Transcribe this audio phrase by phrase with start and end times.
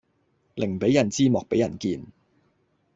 [0.55, 2.07] 寧俾人知莫俾人見